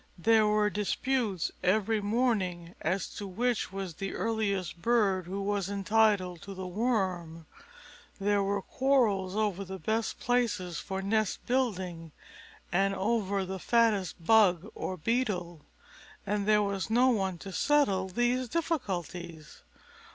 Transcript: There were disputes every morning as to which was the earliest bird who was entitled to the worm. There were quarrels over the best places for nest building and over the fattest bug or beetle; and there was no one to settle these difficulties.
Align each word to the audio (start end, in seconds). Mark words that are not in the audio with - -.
There 0.17 0.47
were 0.47 0.71
disputes 0.71 1.51
every 1.61 2.01
morning 2.01 2.73
as 2.81 3.07
to 3.17 3.27
which 3.27 3.71
was 3.71 3.93
the 3.93 4.15
earliest 4.15 4.81
bird 4.81 5.27
who 5.27 5.43
was 5.43 5.69
entitled 5.69 6.41
to 6.41 6.55
the 6.55 6.65
worm. 6.65 7.45
There 8.19 8.41
were 8.41 8.63
quarrels 8.63 9.35
over 9.35 9.63
the 9.63 9.77
best 9.77 10.19
places 10.19 10.79
for 10.79 11.03
nest 11.03 11.45
building 11.45 12.13
and 12.71 12.95
over 12.95 13.45
the 13.45 13.59
fattest 13.59 14.25
bug 14.25 14.71
or 14.73 14.97
beetle; 14.97 15.67
and 16.25 16.47
there 16.47 16.63
was 16.63 16.89
no 16.89 17.09
one 17.09 17.37
to 17.37 17.51
settle 17.53 18.07
these 18.09 18.49
difficulties. 18.49 19.61